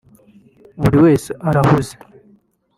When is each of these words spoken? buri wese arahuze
buri 0.81 0.97
wese 1.05 1.29
arahuze 1.47 1.95